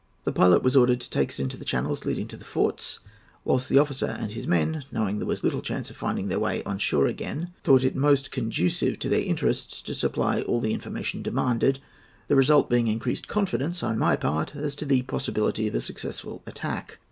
[0.23, 2.97] The pilot was ordered to take us into the channels leading to the forts,
[3.45, 6.39] whilst the officer and his men, knowing there was little chance of their finding their
[6.39, 10.73] way on shore again, thought it most conducive to their interests to supply all the
[10.73, 11.77] information demanded,
[12.29, 16.41] the result being increased confidence on my part as to the possibility of a successful
[16.47, 16.97] attack.